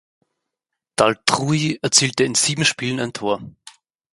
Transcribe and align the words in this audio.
D’Altrui 0.97 1.77
erzielte 1.83 2.23
in 2.23 2.33
sieben 2.33 2.65
Spielen 2.65 2.99
ein 2.99 3.13
Tor. 3.13 3.39